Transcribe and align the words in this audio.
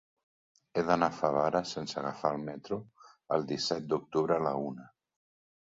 He 0.79 0.83
d'anar 0.87 1.09
a 1.13 1.17
Favara 1.17 1.61
sense 1.73 1.99
agafar 2.01 2.33
el 2.37 2.41
metro 2.49 2.81
el 3.39 3.47
disset 3.55 3.89
d'octubre 3.95 4.41
a 4.41 4.45
la 4.51 4.59
una. 4.67 4.91